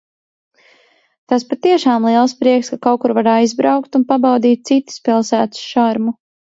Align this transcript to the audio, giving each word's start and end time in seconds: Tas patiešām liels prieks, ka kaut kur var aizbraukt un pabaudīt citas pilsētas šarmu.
Tas 1.33 1.45
patiešām 1.51 2.09
liels 2.09 2.35
prieks, 2.41 2.73
ka 2.75 2.81
kaut 2.87 3.05
kur 3.05 3.15
var 3.21 3.31
aizbraukt 3.37 4.01
un 4.03 4.09
pabaudīt 4.15 4.69
citas 4.75 5.03
pilsētas 5.09 5.67
šarmu. 5.73 6.21